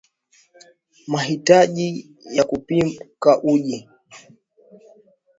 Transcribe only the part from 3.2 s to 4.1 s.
uji